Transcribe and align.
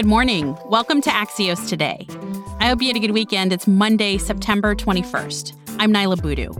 Good 0.00 0.06
morning. 0.06 0.56
Welcome 0.64 1.02
to 1.02 1.10
Axios 1.10 1.68
Today. 1.68 2.06
I 2.58 2.68
hope 2.68 2.80
you 2.80 2.86
had 2.86 2.96
a 2.96 3.00
good 3.00 3.10
weekend. 3.10 3.52
It's 3.52 3.66
Monday, 3.66 4.16
September 4.16 4.74
21st. 4.74 5.76
I'm 5.78 5.92
Niala 5.92 6.22
Boodhoo. 6.22 6.54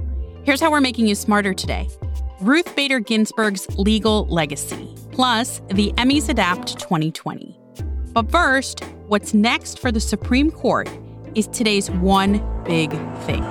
Here's 0.45 0.61
how 0.61 0.71
we're 0.71 0.83
making 0.83 1.07
you 1.07 1.15
smarter 1.15 1.55
today 1.55 1.89
Ruth 2.43 2.77
Bader 2.77 3.01
Ginsburg's 3.01 3.67
legal 3.79 4.27
legacy, 4.27 4.95
plus 5.11 5.63
the 5.71 5.91
Emmys 5.93 6.29
Adapt 6.29 6.79
2020. 6.81 7.59
But 8.13 8.31
first, 8.31 8.85
what's 9.07 9.33
next 9.33 9.79
for 9.79 9.91
the 9.91 10.01
Supreme 10.01 10.51
Court 10.51 10.91
is 11.35 11.47
today's 11.47 11.91
one 11.93 12.47
big 12.65 12.91
thing. 13.25 13.43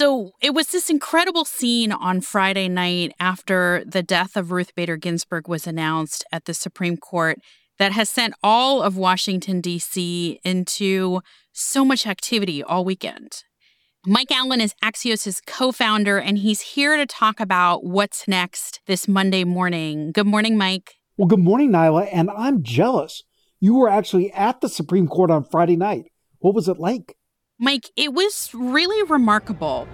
So 0.00 0.32
it 0.40 0.54
was 0.54 0.68
this 0.68 0.88
incredible 0.88 1.44
scene 1.44 1.92
on 1.92 2.22
Friday 2.22 2.68
night 2.68 3.12
after 3.20 3.84
the 3.84 4.02
death 4.02 4.34
of 4.34 4.50
Ruth 4.50 4.74
Bader 4.74 4.96
Ginsburg 4.96 5.46
was 5.46 5.66
announced 5.66 6.24
at 6.32 6.46
the 6.46 6.54
Supreme 6.54 6.96
Court 6.96 7.38
that 7.78 7.92
has 7.92 8.08
sent 8.08 8.32
all 8.42 8.80
of 8.80 8.96
Washington, 8.96 9.60
D.C. 9.60 10.40
into 10.42 11.20
so 11.52 11.84
much 11.84 12.06
activity 12.06 12.62
all 12.62 12.82
weekend. 12.82 13.44
Mike 14.06 14.30
Allen 14.30 14.62
is 14.62 14.74
Axios' 14.82 15.44
co 15.46 15.70
founder, 15.70 16.16
and 16.18 16.38
he's 16.38 16.62
here 16.62 16.96
to 16.96 17.04
talk 17.04 17.38
about 17.38 17.84
what's 17.84 18.26
next 18.26 18.80
this 18.86 19.06
Monday 19.06 19.44
morning. 19.44 20.12
Good 20.12 20.26
morning, 20.26 20.56
Mike. 20.56 20.94
Well, 21.18 21.28
good 21.28 21.40
morning, 21.40 21.72
Niala. 21.72 22.08
and 22.10 22.30
I'm 22.30 22.62
jealous. 22.62 23.22
You 23.60 23.74
were 23.74 23.90
actually 23.90 24.32
at 24.32 24.62
the 24.62 24.70
Supreme 24.70 25.08
Court 25.08 25.30
on 25.30 25.44
Friday 25.44 25.76
night. 25.76 26.04
What 26.38 26.54
was 26.54 26.68
it 26.68 26.78
like? 26.78 27.18
Mike, 27.62 27.90
it 27.94 28.14
was 28.14 28.50
really 28.54 29.02
remarkable. 29.10 29.86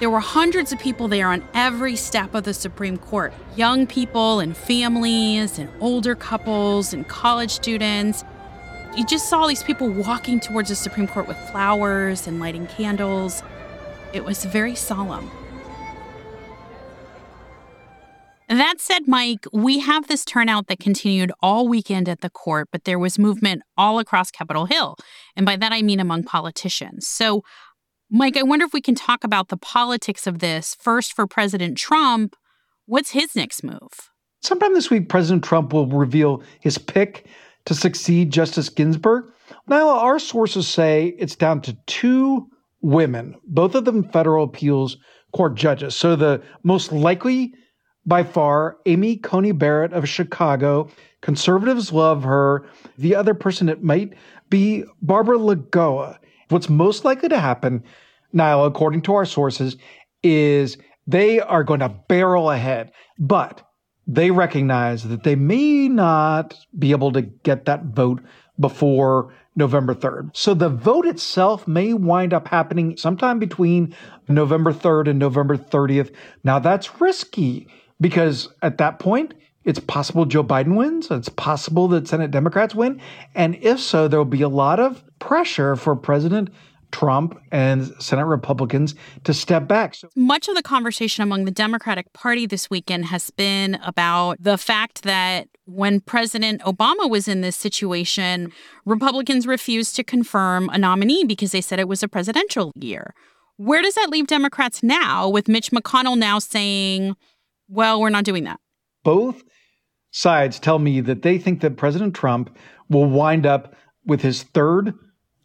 There 0.00 0.10
were 0.10 0.18
hundreds 0.18 0.72
of 0.72 0.80
people 0.80 1.06
there 1.06 1.28
on 1.28 1.44
every 1.54 1.94
step 1.94 2.34
of 2.34 2.42
the 2.42 2.52
Supreme 2.52 2.98
Court 2.98 3.32
young 3.54 3.86
people 3.86 4.40
and 4.40 4.56
families, 4.56 5.56
and 5.56 5.70
older 5.78 6.16
couples, 6.16 6.92
and 6.92 7.06
college 7.06 7.52
students. 7.52 8.24
You 8.96 9.06
just 9.06 9.30
saw 9.30 9.46
these 9.46 9.62
people 9.62 9.88
walking 9.88 10.40
towards 10.40 10.70
the 10.70 10.74
Supreme 10.74 11.06
Court 11.06 11.28
with 11.28 11.36
flowers 11.52 12.26
and 12.26 12.40
lighting 12.40 12.66
candles. 12.66 13.44
It 14.12 14.24
was 14.24 14.44
very 14.44 14.74
solemn. 14.74 15.30
That 18.50 18.80
said, 18.80 19.06
Mike, 19.06 19.46
we 19.52 19.78
have 19.78 20.08
this 20.08 20.24
turnout 20.24 20.66
that 20.66 20.80
continued 20.80 21.30
all 21.40 21.68
weekend 21.68 22.08
at 22.08 22.20
the 22.20 22.28
court, 22.28 22.68
but 22.72 22.82
there 22.82 22.98
was 22.98 23.16
movement 23.16 23.62
all 23.76 24.00
across 24.00 24.32
Capitol 24.32 24.66
Hill. 24.66 24.96
And 25.36 25.46
by 25.46 25.54
that, 25.54 25.72
I 25.72 25.82
mean 25.82 26.00
among 26.00 26.24
politicians. 26.24 27.06
So, 27.06 27.44
Mike, 28.10 28.36
I 28.36 28.42
wonder 28.42 28.64
if 28.66 28.72
we 28.72 28.80
can 28.80 28.96
talk 28.96 29.22
about 29.22 29.50
the 29.50 29.56
politics 29.56 30.26
of 30.26 30.40
this. 30.40 30.76
First, 30.80 31.12
for 31.12 31.28
President 31.28 31.78
Trump, 31.78 32.34
what's 32.86 33.12
his 33.12 33.36
next 33.36 33.62
move? 33.62 34.10
Sometime 34.42 34.74
this 34.74 34.90
week, 34.90 35.08
President 35.08 35.44
Trump 35.44 35.72
will 35.72 35.86
reveal 35.86 36.42
his 36.58 36.76
pick 36.76 37.26
to 37.66 37.74
succeed 37.74 38.32
Justice 38.32 38.68
Ginsburg. 38.68 39.30
Now, 39.68 39.90
our 39.90 40.18
sources 40.18 40.66
say 40.66 41.14
it's 41.18 41.36
down 41.36 41.60
to 41.60 41.78
two 41.86 42.48
women, 42.80 43.36
both 43.46 43.76
of 43.76 43.84
them 43.84 44.02
federal 44.10 44.42
appeals 44.42 44.96
court 45.36 45.54
judges. 45.54 45.94
So 45.94 46.16
the 46.16 46.42
most 46.64 46.90
likely 46.90 47.54
by 48.06 48.22
far, 48.22 48.78
Amy 48.86 49.16
Coney 49.16 49.52
Barrett 49.52 49.92
of 49.92 50.08
Chicago. 50.08 50.88
Conservatives 51.20 51.92
love 51.92 52.24
her. 52.24 52.66
The 52.98 53.14
other 53.14 53.34
person 53.34 53.68
it 53.68 53.82
might 53.82 54.14
be 54.48 54.84
Barbara 55.02 55.38
Lagoa. 55.38 56.18
What's 56.48 56.68
most 56.68 57.04
likely 57.04 57.28
to 57.28 57.38
happen 57.38 57.84
now, 58.32 58.64
according 58.64 59.02
to 59.02 59.14
our 59.14 59.24
sources, 59.24 59.76
is 60.22 60.78
they 61.06 61.40
are 61.40 61.64
going 61.64 61.80
to 61.80 61.94
barrel 62.08 62.50
ahead, 62.50 62.92
but 63.18 63.66
they 64.06 64.30
recognize 64.30 65.04
that 65.04 65.22
they 65.22 65.36
may 65.36 65.88
not 65.88 66.54
be 66.78 66.90
able 66.90 67.12
to 67.12 67.22
get 67.22 67.66
that 67.66 67.84
vote 67.84 68.20
before 68.58 69.32
November 69.56 69.94
3rd. 69.94 70.30
So 70.36 70.54
the 70.54 70.68
vote 70.68 71.06
itself 71.06 71.66
may 71.66 71.92
wind 71.92 72.32
up 72.32 72.48
happening 72.48 72.96
sometime 72.96 73.38
between 73.38 73.94
November 74.28 74.72
3rd 74.72 75.10
and 75.10 75.18
November 75.18 75.56
30th. 75.56 76.14
Now 76.44 76.58
that's 76.58 77.00
risky 77.00 77.68
because 78.00 78.48
at 78.62 78.78
that 78.78 78.98
point, 78.98 79.34
it's 79.64 79.78
possible 79.80 80.24
Joe 80.24 80.42
Biden 80.42 80.76
wins. 80.76 81.10
It's 81.10 81.28
possible 81.28 81.86
that 81.88 82.08
Senate 82.08 82.30
Democrats 82.30 82.74
win. 82.74 83.00
And 83.34 83.56
if 83.60 83.78
so, 83.78 84.08
there 84.08 84.18
will 84.18 84.24
be 84.24 84.42
a 84.42 84.48
lot 84.48 84.80
of 84.80 85.02
pressure 85.18 85.76
for 85.76 85.94
President 85.94 86.48
Trump 86.92 87.38
and 87.52 87.94
Senate 88.02 88.24
Republicans 88.24 88.94
to 89.24 89.34
step 89.34 89.68
back. 89.68 89.94
So- 89.94 90.08
Much 90.16 90.48
of 90.48 90.56
the 90.56 90.62
conversation 90.62 91.22
among 91.22 91.44
the 91.44 91.50
Democratic 91.50 92.12
Party 92.14 92.46
this 92.46 92.68
weekend 92.68 93.04
has 93.06 93.30
been 93.30 93.76
about 93.84 94.38
the 94.40 94.58
fact 94.58 95.02
that 95.02 95.48
when 95.66 96.00
President 96.00 96.62
Obama 96.62 97.08
was 97.08 97.28
in 97.28 97.42
this 97.42 97.54
situation, 97.56 98.50
Republicans 98.86 99.46
refused 99.46 99.94
to 99.96 100.02
confirm 100.02 100.68
a 100.70 100.78
nominee 100.78 101.24
because 101.24 101.52
they 101.52 101.60
said 101.60 101.78
it 101.78 101.86
was 101.86 102.02
a 102.02 102.08
presidential 102.08 102.72
year. 102.74 103.14
Where 103.56 103.82
does 103.82 103.94
that 103.94 104.08
leave 104.08 104.26
Democrats 104.26 104.82
now, 104.82 105.28
with 105.28 105.46
Mitch 105.46 105.70
McConnell 105.70 106.18
now 106.18 106.38
saying, 106.38 107.14
well, 107.70 108.00
we're 108.00 108.10
not 108.10 108.24
doing 108.24 108.44
that. 108.44 108.60
Both 109.04 109.42
sides 110.10 110.58
tell 110.58 110.78
me 110.78 111.00
that 111.00 111.22
they 111.22 111.38
think 111.38 111.60
that 111.60 111.76
President 111.76 112.14
Trump 112.14 112.56
will 112.88 113.06
wind 113.06 113.46
up 113.46 113.74
with 114.04 114.20
his 114.20 114.42
third 114.42 114.94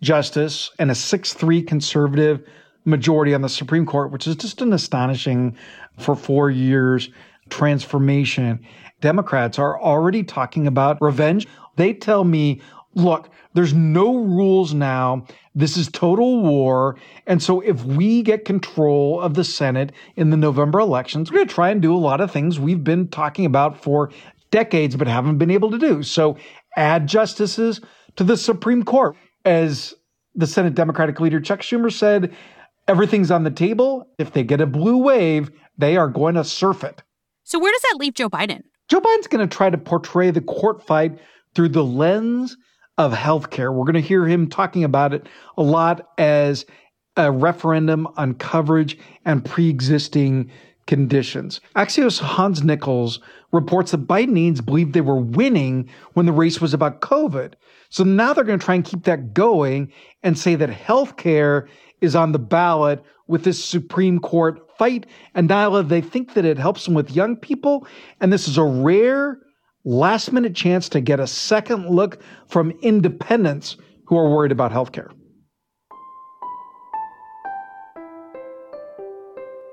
justice 0.02 0.72
and 0.80 0.92
a 0.92 0.96
6 0.96 1.34
3 1.34 1.62
conservative 1.62 2.46
majority 2.84 3.34
on 3.34 3.42
the 3.42 3.50
Supreme 3.50 3.86
Court, 3.86 4.12
which 4.12 4.28
is 4.28 4.36
just 4.36 4.62
an 4.62 4.74
astonishing 4.74 5.56
for 5.98 6.16
four 6.16 6.50
years 6.50 7.10
transformation. 7.50 8.60
Democrats 9.02 9.60
are 9.60 9.80
already 9.80 10.24
talking 10.24 10.68
about 10.68 11.02
revenge. 11.02 11.48
They 11.76 11.94
tell 11.94 12.24
me, 12.24 12.62
look, 12.96 13.30
there's 13.54 13.74
no 13.74 14.16
rules 14.16 14.74
now. 14.74 15.26
This 15.54 15.78
is 15.78 15.90
total 15.90 16.42
war. 16.42 16.98
And 17.28 17.42
so 17.42 17.62
if 17.62 17.84
we 17.84 18.22
get 18.22 18.46
control 18.46 19.22
of 19.22 19.36
the 19.36 19.44
Senate 19.44 19.92
in 20.16 20.30
the 20.30 20.38
November 20.38 20.80
elections, 20.80 21.32
we're 21.32 21.38
going 21.38 21.48
to 21.48 21.54
try 21.54 21.70
and 21.70 21.82
do 21.82 21.94
a 21.94 21.98
lot 21.98 22.22
of 22.22 22.32
things 22.32 22.60
we've 22.60 22.84
been 22.84 23.08
talking 23.10 23.46
about 23.46 23.82
for 23.82 24.12
decades 24.52 24.96
but 24.96 25.08
haven't 25.08 25.38
been 25.38 25.52
able 25.52 25.72
to 25.72 25.78
do. 25.78 26.02
So 26.04 26.38
add 26.76 27.08
justices 27.08 27.82
to 28.16 28.24
the 28.24 28.38
Supreme 28.38 28.84
Court. 28.84 29.16
As 29.44 29.94
the 30.34 30.48
Senate 30.48 30.74
Democratic 30.74 31.20
leader 31.20 31.40
Chuck 31.40 31.62
Schumer 31.62 31.92
said, 31.92 32.34
everything's 32.88 33.30
on 33.30 33.44
the 33.44 33.52
table. 33.52 34.08
If 34.18 34.34
they 34.34 34.44
get 34.44 34.60
a 34.60 34.66
blue 34.66 34.98
wave, 34.98 35.52
they 35.78 35.98
are 35.98 36.08
going 36.08 36.36
to 36.36 36.44
surf 36.44 36.84
it. 36.84 37.04
So 37.44 37.60
where 37.60 37.72
does 37.72 37.82
that 37.84 37.98
leave 38.00 38.16
Joe 38.16 38.30
Biden? 38.30 38.64
Joe 38.88 39.02
Biden's 39.02 39.28
going 39.28 39.48
to 39.48 39.56
try 39.56 39.70
to 39.70 39.78
portray 39.78 40.32
the 40.32 40.42
court 40.42 40.86
fight 40.86 41.20
through 41.54 41.70
the 41.70 41.84
lens 41.84 42.58
of 42.98 43.14
healthcare. 43.14 43.74
We're 43.74 43.86
going 43.86 43.94
to 43.94 44.02
hear 44.02 44.26
him 44.26 44.48
talking 44.48 44.84
about 44.84 45.14
it 45.14 45.28
a 45.58 45.64
lot 45.64 46.10
as 46.18 46.66
a 47.18 47.32
referendum 47.32 48.08
on 48.18 48.36
coverage 48.36 48.98
and 49.26 49.44
pre 49.44 49.70
existing 49.70 50.50
conditions. 50.88 51.62
Axios 51.76 52.20
Hans 52.20 52.64
Nichols 52.64 53.20
reports 53.52 53.92
that 53.92 54.08
Bidenians 54.08 54.64
believed 54.64 54.94
they 54.94 55.02
were 55.02 55.20
winning 55.20 55.90
when 56.14 56.26
the 56.26 56.32
race 56.32 56.62
was 56.62 56.74
about 56.74 57.02
COVID. 57.02 57.54
So 57.90 58.04
now 58.04 58.34
they're 58.34 58.44
going 58.44 58.60
to 58.60 58.66
try 58.66 58.76
and 58.76 58.86
keep 58.86 59.04
that 59.04 59.34
going 59.34 59.92
and 60.24 60.38
say 60.38 60.56
that 60.56 60.70
healthcare 60.70 61.68
is 62.02 62.16
on 62.16 62.34
the 62.34 62.40
ballot 62.40 63.04
with 63.28 63.44
this 63.44 63.64
Supreme 63.64 64.20
Court 64.20 64.60
fight. 64.78 65.06
And 65.34 65.48
now 65.48 65.82
they 65.82 66.02
think 66.02 66.34
that 66.34 66.46
it 66.46 66.58
helps 66.58 66.86
them 66.86 66.94
with 66.94 67.16
young 67.16 67.36
people. 67.36 67.88
And 68.22 68.32
this 68.32 68.48
is 68.48 68.58
a 68.58 68.64
rare 68.64 69.40
last 69.86 70.34
minute 70.34 70.56
chance 70.56 70.90
to 70.90 71.00
get 71.00 71.20
a 71.20 71.28
second 71.28 71.90
look 71.90 72.22
from 72.48 72.72
independents 72.82 73.78
who 74.06 74.18
are 74.18 74.30
worried 74.30 74.52
about 74.52 74.72
healthcare. 74.72 75.12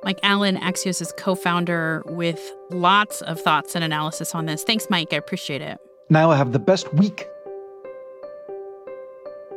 Mike 0.05 0.19
Allen, 0.23 0.57
Axios' 0.57 1.17
co 1.17 1.35
founder, 1.35 2.03
with 2.07 2.53
lots 2.71 3.23
of 3.23 3.41
thoughts 3.41 3.75
and 3.75 3.85
analysis 3.85 4.35
on 4.35 4.47
this. 4.47 4.65
Thanks, 4.65 4.89
Mike. 4.91 5.13
I 5.13 5.17
appreciate 5.17 5.63
it. 5.63 5.79
Now 6.11 6.31
I 6.31 6.37
have 6.37 6.53
the 6.53 6.59
best 6.59 6.93
week. 6.95 7.27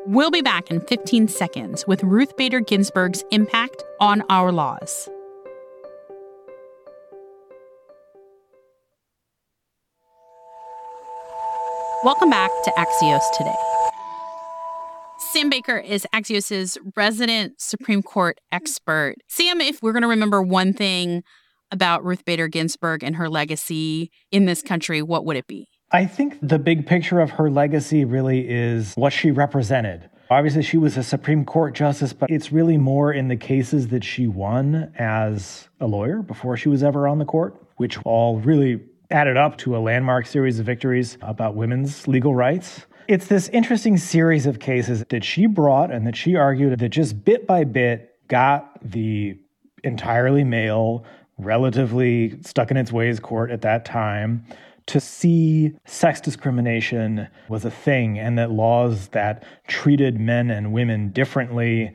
We'll 0.05 0.29
be 0.29 0.43
back 0.43 0.69
in 0.69 0.81
15 0.81 1.27
seconds 1.27 1.87
with 1.87 2.03
Ruth 2.03 2.37
Bader 2.37 2.59
Ginsburg's 2.59 3.23
impact 3.31 3.83
on 3.99 4.21
our 4.29 4.51
laws. 4.51 5.09
Welcome 12.05 12.29
back 12.29 12.51
to 12.65 12.71
Axios 12.77 13.23
Today. 13.35 13.55
Sam 15.17 15.49
Baker 15.49 15.75
is 15.75 16.05
Axios' 16.13 16.77
resident 16.95 17.59
Supreme 17.59 18.03
Court 18.03 18.39
expert. 18.51 19.15
Sam, 19.27 19.59
if 19.59 19.81
we're 19.81 19.91
going 19.91 20.03
to 20.03 20.07
remember 20.07 20.43
one 20.43 20.71
thing 20.71 21.23
about 21.71 22.05
Ruth 22.05 22.23
Bader 22.23 22.47
Ginsburg 22.47 23.03
and 23.03 23.15
her 23.15 23.27
legacy 23.27 24.11
in 24.29 24.45
this 24.45 24.61
country, 24.61 25.01
what 25.01 25.25
would 25.25 25.35
it 25.35 25.47
be? 25.47 25.67
I 25.91 26.05
think 26.05 26.37
the 26.43 26.59
big 26.59 26.85
picture 26.85 27.21
of 27.21 27.31
her 27.31 27.49
legacy 27.49 28.05
really 28.05 28.47
is 28.47 28.93
what 28.93 29.11
she 29.11 29.31
represented. 29.31 30.07
Obviously, 30.29 30.61
she 30.61 30.77
was 30.77 30.97
a 30.97 31.03
Supreme 31.03 31.43
Court 31.43 31.73
justice, 31.73 32.13
but 32.13 32.29
it's 32.29 32.51
really 32.51 32.77
more 32.77 33.13
in 33.13 33.29
the 33.29 33.35
cases 33.35 33.87
that 33.87 34.03
she 34.03 34.27
won 34.27 34.93
as 34.99 35.69
a 35.79 35.87
lawyer 35.87 36.21
before 36.21 36.55
she 36.55 36.69
was 36.69 36.83
ever 36.83 37.07
on 37.07 37.17
the 37.17 37.25
court, 37.25 37.59
which 37.77 37.97
all 38.05 38.37
really 38.41 38.79
added 39.11 39.37
up 39.37 39.57
to 39.59 39.75
a 39.75 39.79
landmark 39.79 40.25
series 40.25 40.59
of 40.59 40.65
victories 40.65 41.17
about 41.21 41.55
women's 41.55 42.07
legal 42.07 42.35
rights. 42.35 42.85
It's 43.07 43.27
this 43.27 43.49
interesting 43.49 43.97
series 43.97 44.45
of 44.45 44.59
cases 44.59 45.03
that 45.09 45.23
she 45.23 45.45
brought 45.45 45.91
and 45.91 46.07
that 46.07 46.15
she 46.15 46.35
argued 46.35 46.79
that 46.79 46.89
just 46.89 47.23
bit 47.23 47.45
by 47.45 47.63
bit 47.63 48.15
got 48.27 48.79
the 48.81 49.37
entirely 49.83 50.43
male, 50.43 51.05
relatively 51.37 52.41
stuck 52.41 52.71
in 52.71 52.77
its 52.77 52.91
ways 52.91 53.19
court 53.19 53.51
at 53.51 53.61
that 53.61 53.85
time 53.85 54.45
to 54.87 54.99
see 54.99 55.73
sex 55.85 56.21
discrimination 56.21 57.27
was 57.49 57.65
a 57.65 57.71
thing 57.71 58.19
and 58.19 58.37
that 58.37 58.51
laws 58.51 59.09
that 59.09 59.43
treated 59.67 60.19
men 60.19 60.51
and 60.51 60.71
women 60.73 61.09
differently, 61.09 61.91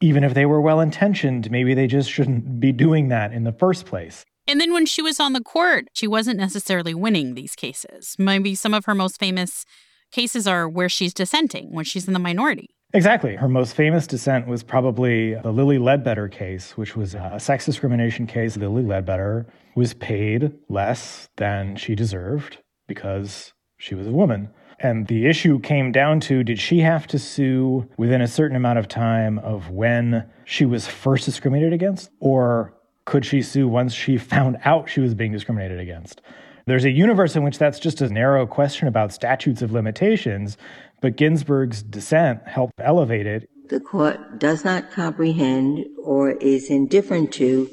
even 0.00 0.24
if 0.24 0.34
they 0.34 0.44
were 0.46 0.60
well 0.60 0.80
intentioned, 0.80 1.50
maybe 1.50 1.74
they 1.74 1.86
just 1.86 2.10
shouldn't 2.10 2.60
be 2.60 2.72
doing 2.72 3.08
that 3.08 3.32
in 3.32 3.44
the 3.44 3.52
first 3.52 3.86
place. 3.86 4.24
And 4.48 4.58
then 4.58 4.72
when 4.72 4.86
she 4.86 5.02
was 5.02 5.20
on 5.20 5.34
the 5.34 5.42
court, 5.42 5.88
she 5.92 6.06
wasn't 6.06 6.38
necessarily 6.38 6.94
winning 6.94 7.34
these 7.34 7.54
cases. 7.54 8.16
Maybe 8.18 8.54
some 8.54 8.72
of 8.72 8.86
her 8.86 8.94
most 8.94 9.20
famous 9.20 9.66
cases 10.10 10.48
are 10.48 10.66
where 10.66 10.88
she's 10.88 11.12
dissenting, 11.12 11.68
when 11.70 11.84
she's 11.84 12.06
in 12.08 12.14
the 12.14 12.18
minority. 12.18 12.70
Exactly. 12.94 13.36
Her 13.36 13.48
most 13.48 13.76
famous 13.76 14.06
dissent 14.06 14.46
was 14.46 14.62
probably 14.62 15.34
the 15.34 15.52
Lilly 15.52 15.76
Ledbetter 15.76 16.28
case, 16.28 16.78
which 16.78 16.96
was 16.96 17.14
a 17.14 17.38
sex 17.38 17.66
discrimination 17.66 18.26
case. 18.26 18.56
Lilly 18.56 18.82
Ledbetter 18.82 19.46
was 19.76 19.92
paid 19.92 20.52
less 20.70 21.28
than 21.36 21.76
she 21.76 21.94
deserved 21.94 22.56
because 22.86 23.52
she 23.76 23.94
was 23.94 24.06
a 24.06 24.12
woman. 24.12 24.48
And 24.80 25.08
the 25.08 25.26
issue 25.26 25.60
came 25.60 25.92
down 25.92 26.20
to 26.20 26.42
did 26.42 26.58
she 26.58 26.80
have 26.80 27.06
to 27.08 27.18
sue 27.18 27.86
within 27.98 28.22
a 28.22 28.28
certain 28.28 28.56
amount 28.56 28.78
of 28.78 28.88
time 28.88 29.38
of 29.40 29.68
when 29.68 30.24
she 30.46 30.64
was 30.64 30.86
first 30.86 31.26
discriminated 31.26 31.74
against? 31.74 32.10
Or 32.20 32.77
could 33.08 33.24
she 33.24 33.40
sue 33.40 33.66
once 33.66 33.94
she 33.94 34.18
found 34.18 34.58
out 34.64 34.88
she 34.88 35.00
was 35.00 35.14
being 35.14 35.32
discriminated 35.32 35.80
against? 35.80 36.20
There's 36.66 36.84
a 36.84 36.90
universe 36.90 37.34
in 37.34 37.42
which 37.42 37.56
that's 37.56 37.78
just 37.78 38.02
a 38.02 38.10
narrow 38.10 38.46
question 38.46 38.86
about 38.86 39.12
statutes 39.12 39.62
of 39.62 39.72
limitations 39.72 40.58
but 41.00 41.16
Ginsburg's 41.16 41.82
dissent 41.82 42.46
helped 42.46 42.74
elevate 42.80 43.26
it. 43.26 43.48
The 43.68 43.80
court 43.80 44.38
does 44.38 44.64
not 44.64 44.90
comprehend 44.90 45.86
or 46.02 46.32
is 46.32 46.68
indifferent 46.70 47.32
to 47.34 47.70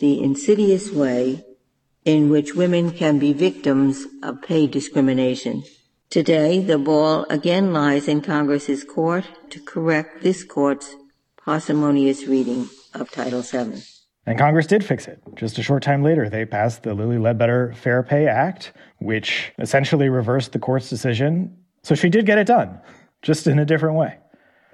the 0.00 0.22
insidious 0.22 0.90
way 0.90 1.44
in 2.04 2.30
which 2.30 2.54
women 2.54 2.90
can 2.90 3.18
be 3.18 3.32
victims 3.32 4.06
of 4.22 4.42
pay 4.42 4.66
discrimination. 4.66 5.62
Today, 6.10 6.60
the 6.60 6.78
ball 6.78 7.24
again 7.30 7.72
lies 7.72 8.08
in 8.08 8.20
Congress's 8.20 8.84
court 8.84 9.24
to 9.50 9.60
correct 9.60 10.22
this 10.22 10.44
court's 10.44 10.94
parsimonious 11.42 12.26
reading 12.26 12.68
of 12.92 13.10
Title 13.10 13.42
VII. 13.42 13.82
And 14.26 14.38
Congress 14.38 14.66
did 14.66 14.84
fix 14.84 15.06
it. 15.06 15.20
Just 15.34 15.58
a 15.58 15.62
short 15.62 15.82
time 15.82 16.02
later, 16.02 16.30
they 16.30 16.44
passed 16.46 16.82
the 16.82 16.94
Lilly 16.94 17.18
Ledbetter 17.18 17.74
Fair 17.74 18.02
Pay 18.02 18.26
Act, 18.26 18.72
which 18.98 19.52
essentially 19.58 20.08
reversed 20.08 20.52
the 20.52 20.58
court's 20.58 20.88
decision 20.88 21.54
so 21.84 21.94
she 21.94 22.08
did 22.08 22.24
get 22.24 22.38
it 22.38 22.46
done, 22.46 22.80
just 23.20 23.46
in 23.46 23.58
a 23.58 23.64
different 23.66 23.96
way. 23.96 24.16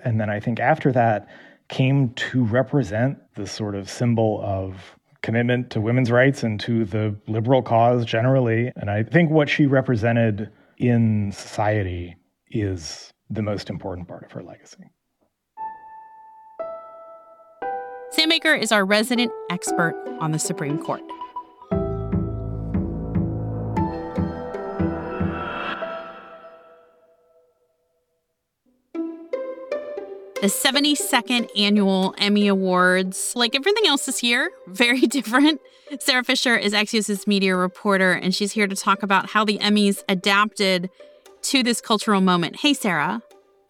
And 0.04 0.20
then 0.20 0.30
I 0.30 0.38
think 0.38 0.60
after 0.60 0.92
that 0.92 1.28
came 1.68 2.10
to 2.14 2.44
represent 2.44 3.18
the 3.34 3.48
sort 3.48 3.74
of 3.74 3.90
symbol 3.90 4.40
of 4.44 4.96
commitment 5.20 5.70
to 5.70 5.80
women's 5.80 6.10
rights 6.10 6.44
and 6.44 6.58
to 6.60 6.84
the 6.84 7.16
liberal 7.26 7.62
cause 7.62 8.04
generally. 8.04 8.72
And 8.76 8.88
I 8.88 9.02
think 9.02 9.30
what 9.30 9.48
she 9.48 9.66
represented 9.66 10.50
in 10.78 11.32
society 11.32 12.16
is 12.48 13.12
the 13.28 13.42
most 13.42 13.70
important 13.70 14.06
part 14.06 14.24
of 14.24 14.32
her 14.32 14.42
legacy. 14.42 14.84
Sam 18.12 18.28
Baker 18.28 18.52
is 18.52 18.72
our 18.72 18.84
resident 18.84 19.32
expert 19.50 19.94
on 20.20 20.32
the 20.32 20.38
Supreme 20.38 20.78
Court. 20.78 21.02
the 30.40 30.46
72nd 30.46 31.50
annual 31.54 32.14
Emmy 32.16 32.48
Awards. 32.48 33.34
Like 33.36 33.54
everything 33.54 33.86
else 33.86 34.06
this 34.06 34.22
year, 34.22 34.50
very 34.66 35.02
different. 35.02 35.60
Sara 35.98 36.24
Fischer 36.24 36.56
is 36.56 36.72
Axios' 36.72 37.26
media 37.26 37.54
reporter, 37.54 38.12
and 38.12 38.34
she's 38.34 38.52
here 38.52 38.66
to 38.66 38.74
talk 38.74 39.02
about 39.02 39.28
how 39.28 39.44
the 39.44 39.58
Emmys 39.58 40.02
adapted 40.08 40.88
to 41.42 41.62
this 41.62 41.82
cultural 41.82 42.22
moment. 42.22 42.56
Hey, 42.56 42.72
Sara. 42.72 43.22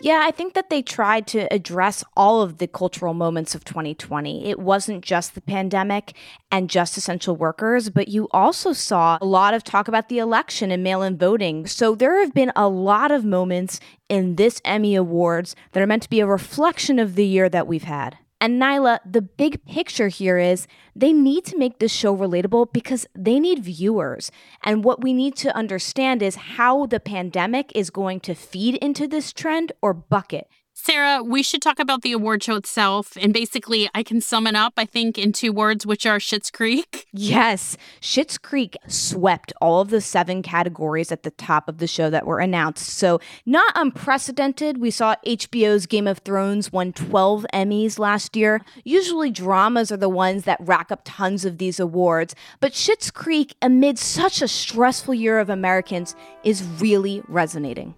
Yeah, 0.03 0.23
I 0.25 0.31
think 0.31 0.55
that 0.55 0.71
they 0.71 0.81
tried 0.81 1.27
to 1.29 1.53
address 1.53 2.03
all 2.17 2.41
of 2.41 2.57
the 2.57 2.67
cultural 2.67 3.13
moments 3.13 3.55
of 3.55 3.67
2020. 3.67 4.49
It 4.49 4.59
wasn't 4.59 5.05
just 5.05 5.35
the 5.35 5.43
pandemic 5.43 6.15
and 6.51 6.71
just 6.71 6.97
essential 6.97 7.37
workers, 7.37 7.91
but 7.91 8.09
you 8.09 8.27
also 8.31 8.73
saw 8.73 9.19
a 9.21 9.27
lot 9.27 9.53
of 9.53 9.63
talk 9.63 9.89
about 9.89 10.09
the 10.09 10.19
election 10.19 10.71
and 10.71 10.83
mail 10.83 11.03
in 11.03 11.19
voting. 11.19 11.67
So 11.67 11.95
there 11.95 12.19
have 12.21 12.33
been 12.33 12.51
a 12.57 12.67
lot 12.67 13.11
of 13.11 13.27
moments 13.27 13.79
in 14.09 14.37
this 14.37 14.63
Emmy 14.65 14.95
Awards 14.95 15.55
that 15.73 15.83
are 15.83 15.87
meant 15.87 16.05
to 16.05 16.11
be 16.11 16.21
a 16.21 16.27
reflection 16.27 16.99
of 16.99 17.15
the 17.15 17.27
year 17.27 17.51
that 17.51 17.67
we've 17.67 17.85
had. 17.85 18.17
And 18.41 18.61
Niala, 18.61 19.01
the 19.05 19.21
big 19.21 19.65
picture 19.67 20.09
here 20.09 20.39
is 20.39 20.67
they 20.97 21.13
need 21.13 21.45
to 21.47 21.59
make 21.59 21.79
this 21.79 21.93
show 21.93 22.17
relatable 22.17 22.73
because 22.73 23.07
they 23.15 23.39
need 23.39 23.63
viewers. 23.63 24.33
And 24.65 24.83
what 24.83 25.03
we 25.03 25.13
need 25.13 25.37
to 25.37 25.55
understand 25.55 26.23
is 26.23 26.37
how 26.37 26.87
the 26.87 27.01
pandemic 27.01 27.71
is 27.75 27.91
going 27.91 28.21
to 28.21 28.35
feed 28.35 28.77
into 28.77 29.07
this 29.07 29.33
trend 29.33 29.73
or 29.83 29.93
bucket. 29.93 30.49
Sara, 30.73 31.23
we 31.23 31.43
should 31.43 31.61
talk 31.61 31.79
about 31.79 32.03
the 32.03 32.13
award 32.13 32.43
show 32.43 32.57
itself. 32.57 33.17
And 33.21 33.35
basically, 33.35 33.91
I 33.95 34.03
can 34.03 34.21
sum 34.21 34.47
it 34.47 34.55
up, 34.55 34.73
I 34.77 34.87
think, 34.87 35.19
in 35.19 35.33
two 35.33 35.53
words, 35.53 35.85
which 35.85 36.07
are 36.07 36.19
Schitt's 36.19 36.51
Creek. 36.51 37.07
Yes. 37.13 37.77
Schitt's 38.01 38.39
Creek 38.39 38.77
swept 38.87 39.53
all 39.61 39.81
of 39.81 39.91
the 39.91 40.01
seven 40.01 40.43
categories 40.43 41.11
at 41.11 41.25
the 41.25 41.33
top 41.33 41.69
of 41.69 41.79
the 41.79 41.89
show 41.89 42.09
that 42.09 42.25
were 42.25 42.39
announced. 42.39 42.87
So, 42.87 43.21
not 43.45 43.73
unprecedented. 43.75 44.79
We 44.79 44.93
saw 44.93 45.17
HBO's 45.27 45.87
Game 45.87 46.07
of 46.07 46.19
Thrones 46.19 46.73
won 46.73 46.93
12 46.93 47.47
Emmys 47.53 47.99
last 47.99 48.37
year. 48.37 48.61
Usually, 48.85 49.31
dramas 49.31 49.91
are 49.91 49.97
the 49.97 50.09
ones 50.09 50.45
that 50.45 50.61
rack 50.61 50.93
up 50.93 51.03
tons 51.05 51.45
of 51.45 51.59
these 51.59 51.81
awards. 51.81 52.37
But 52.61 52.73
Schitt's 52.73 53.11
Creek, 53.11 53.57
amid 53.61 53.99
such 53.99 54.41
a 54.41 54.49
stressful 54.49 55.15
year 55.15 55.41
of 55.41 55.51
Americans, 55.51 56.15
is 56.45 56.63
really 56.63 57.23
resonating 57.27 57.95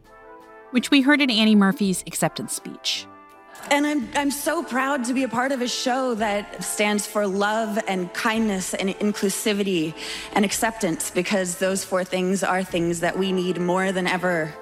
which 0.73 0.91
we 0.91 1.01
heard 1.01 1.21
in 1.21 1.31
Annie 1.31 1.55
Murphy's 1.55 2.03
acceptance 2.07 2.53
speech. 2.53 3.07
And 3.71 3.87
I'm, 3.87 4.09
I'm 4.15 4.31
so 4.31 4.63
proud 4.63 5.05
to 5.05 5.15
be 5.15 5.23
a 5.23 5.29
part 5.29 5.53
of 5.53 5.63
a 5.63 5.69
show 5.69 6.15
that 6.17 6.65
stands 6.65 7.07
for 7.07 7.27
love 7.27 7.79
and 7.87 8.13
kindness 8.13 8.75
and 8.75 8.91
inclusivity 8.91 9.95
and 10.33 10.45
acceptance 10.45 11.11
because 11.11 11.59
those 11.59 11.85
four 11.85 12.05
things 12.05 12.43
are 12.43 12.65
things 12.65 13.01
that 13.01 13.19
we 13.19 13.33
need 13.33 13.61
more 13.61 13.93
than 13.93 14.07
ever. 14.07 14.53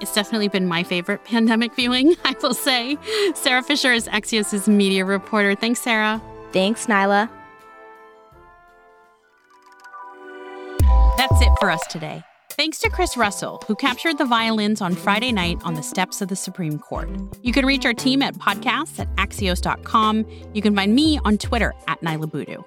It's 0.00 0.14
definitely 0.14 0.48
been 0.48 0.66
my 0.66 0.82
favorite 0.82 1.24
pandemic 1.26 1.74
viewing, 1.74 2.14
I 2.24 2.34
will 2.42 2.54
say. 2.54 2.96
Sara 3.34 3.62
Fischer 3.62 3.92
is 3.92 4.08
Axios' 4.08 4.66
media 4.66 5.04
reporter. 5.04 5.54
Thanks, 5.54 5.80
Sarah. 5.80 6.20
Thanks, 6.52 6.86
Niala. 6.86 7.28
That's 11.18 11.42
it 11.42 11.52
for 11.60 11.70
us 11.70 11.86
today. 11.88 12.22
Thanks 12.60 12.78
to 12.80 12.90
Chris 12.90 13.16
Russell, 13.16 13.62
who 13.66 13.74
captured 13.74 14.18
the 14.18 14.26
violins 14.26 14.82
on 14.82 14.94
Friday 14.94 15.32
night 15.32 15.56
on 15.64 15.72
the 15.72 15.82
steps 15.82 16.20
of 16.20 16.28
the 16.28 16.36
Supreme 16.36 16.78
Court. 16.78 17.08
You 17.42 17.54
can 17.54 17.64
reach 17.64 17.86
our 17.86 17.94
team 17.94 18.20
at 18.20 18.34
podcasts 18.34 18.98
at 18.98 19.08
axios.com. 19.16 20.26
You 20.52 20.60
can 20.60 20.76
find 20.76 20.94
me 20.94 21.18
on 21.24 21.38
Twitter 21.38 21.72
at 21.88 22.02
Niala 22.02 22.30
Boodhoo. 22.30 22.62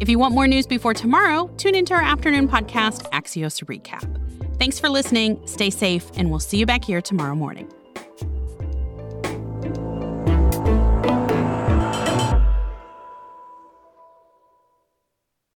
If 0.00 0.08
you 0.08 0.16
want 0.16 0.32
more 0.32 0.46
news 0.46 0.68
before 0.68 0.94
tomorrow, 0.94 1.50
tune 1.56 1.74
into 1.74 1.92
our 1.92 2.02
afternoon 2.02 2.46
podcast, 2.46 3.10
Axios 3.10 3.60
Recap. 3.64 4.58
Thanks 4.60 4.78
for 4.78 4.88
listening, 4.88 5.44
stay 5.44 5.70
safe, 5.70 6.08
and 6.14 6.30
we'll 6.30 6.38
see 6.38 6.58
you 6.58 6.64
back 6.64 6.84
here 6.84 7.00
tomorrow 7.00 7.34
morning. 7.34 7.68